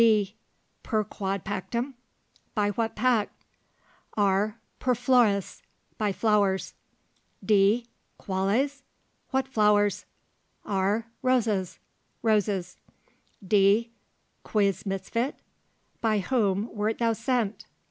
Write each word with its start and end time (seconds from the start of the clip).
D. 0.01 0.33
Per 0.81 1.03
quod 1.03 1.43
pactum? 1.45 1.93
By 2.55 2.71
what 2.71 2.95
pact? 2.95 3.43
R. 4.17 4.57
Per 4.79 4.95
flores. 4.95 5.61
By 5.99 6.11
flowers. 6.11 6.73
D. 7.45 7.85
Quales? 8.17 8.81
What 9.29 9.47
flowers? 9.47 10.05
R. 10.65 11.05
Rosas. 11.21 11.77
Roses. 12.23 12.77
D. 13.47 13.91
Quis 14.43 14.87
misfit? 14.87 15.35
By 16.01 16.17
whom 16.17 16.73
wert 16.73 16.97
thou 16.97 17.13
sent? 17.13 17.67